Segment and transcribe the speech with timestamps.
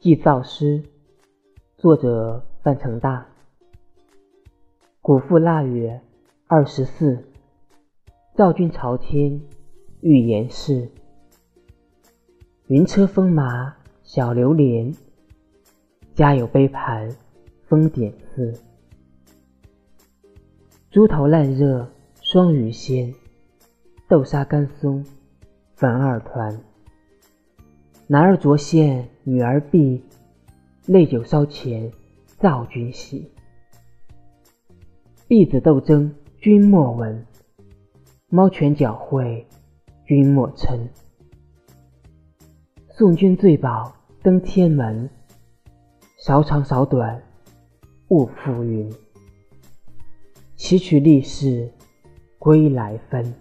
[0.00, 0.82] 祭灶诗，
[1.76, 3.26] 作者范成大。
[5.02, 6.00] 古赋腊月
[6.46, 7.22] 二十四，
[8.34, 9.38] 赵君朝天
[10.00, 10.90] 欲言事。
[12.68, 14.90] 云车风马小流连，
[16.14, 17.14] 家有杯盘
[17.68, 18.58] 风点似。
[20.90, 21.86] 猪头烂热
[22.22, 23.14] 双鱼鲜，
[24.08, 25.04] 豆沙干松
[25.74, 26.58] 粉二团。
[28.12, 30.02] 男儿酌献女儿婢，
[30.86, 31.92] 泪酒烧钱
[32.40, 33.30] 造君喜。
[35.28, 37.24] 婢子斗争君莫闻，
[38.28, 39.44] 猫犬搅秽
[40.04, 40.76] 君莫嗔。
[42.88, 45.08] 送君醉宝登天门，
[46.18, 47.22] 少长少短
[48.08, 48.92] 勿浮云。
[50.56, 51.70] 祈取力士
[52.40, 53.32] 归来分。